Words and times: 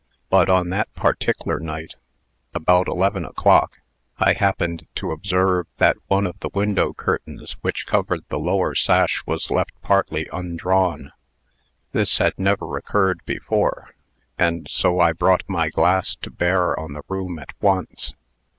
But, 0.31 0.49
on 0.49 0.69
that 0.71 0.91
partickler 0.95 1.59
night, 1.59 1.93
about 2.55 2.87
eleven 2.87 3.23
o'clock, 3.23 3.81
I 4.17 4.33
happened 4.33 4.87
to 4.95 5.11
observe 5.11 5.67
that 5.77 5.95
one 6.07 6.25
of 6.25 6.39
the 6.39 6.49
window 6.55 6.91
curtains 6.91 7.51
which 7.61 7.85
covered 7.85 8.27
the 8.29 8.39
lower 8.39 8.73
sash 8.73 9.21
was 9.27 9.51
left 9.51 9.79
partly 9.83 10.27
undrawn. 10.33 11.11
This 11.91 12.17
had 12.17 12.39
never 12.39 12.77
occurred 12.77 13.21
before, 13.27 13.93
and 14.39 14.67
so 14.67 14.99
I 14.99 15.11
brought 15.13 15.43
my 15.47 15.69
glass 15.69 16.15
to 16.15 16.31
bear 16.31 16.79
on 16.79 16.93
the 16.93 17.03
room 17.07 17.37
at 17.37 17.53
once. 17.61 18.15